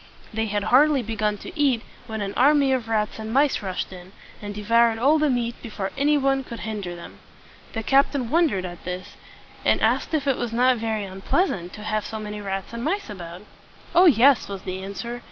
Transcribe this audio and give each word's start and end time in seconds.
They 0.33 0.47
had 0.47 0.63
hardly 0.63 1.03
begun 1.03 1.37
to 1.37 1.55
eat 1.55 1.83
when 2.07 2.21
an 2.21 2.33
army 2.35 2.71
of 2.73 2.87
rats 2.87 3.19
and 3.19 3.31
mice 3.31 3.61
rushed 3.61 3.93
in, 3.93 4.13
and 4.41 4.55
de 4.55 4.63
voured 4.63 4.97
all 4.99 5.19
the 5.19 5.29
meat 5.29 5.53
before 5.61 5.91
any 5.95 6.17
one 6.17 6.43
could 6.43 6.61
hinder 6.61 6.95
them. 6.95 7.19
The 7.73 7.83
captain 7.83 8.31
wondered 8.31 8.65
at 8.65 8.83
this, 8.83 9.15
and 9.63 9.79
asked 9.79 10.15
if 10.15 10.25
it 10.25 10.37
was 10.37 10.53
not 10.53 10.77
very 10.77 11.05
un 11.05 11.21
pleas 11.21 11.51
ant 11.51 11.73
to 11.73 11.83
have 11.83 12.03
so 12.03 12.17
many 12.19 12.41
rats 12.41 12.73
and 12.73 12.83
mice 12.83 13.11
about. 13.11 13.43
"Oh, 13.93 14.07
yes!" 14.07 14.47
was 14.49 14.63
the 14.63 14.83
answer. 14.83 15.19